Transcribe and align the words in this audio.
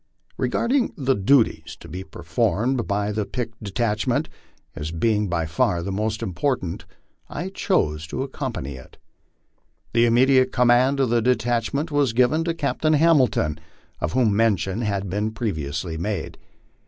Regarding 0.35 0.93
the 0.97 1.13
duties 1.13 1.75
to 1.79 1.87
be 1.87 2.03
performed 2.03 2.87
by 2.87 3.11
the 3.11 3.23
picked 3.23 3.61
detach 3.61 4.07
ment 4.07 4.29
as 4.75 4.89
being 4.89 5.27
by 5.27 5.45
far 5.45 5.83
the 5.83 5.91
most 5.91 6.23
important, 6.23 6.85
I 7.29 7.49
chose 7.49 8.07
to 8.07 8.23
accompany 8.23 8.77
it. 8.77 8.97
The 9.93 10.07
immediate 10.07 10.51
command 10.51 10.99
of 10.99 11.11
the 11.11 11.21
detachment 11.21 11.91
was 11.91 12.13
given 12.13 12.43
to 12.45 12.55
Captain 12.55 12.93
Hamil 12.93 13.27
jon, 13.27 13.59
of 13.99 14.13
whom 14.13 14.35
mention 14.35 14.81
has 14.81 15.03
been 15.03 15.33
previously 15.33 15.97
made. 15.99 16.39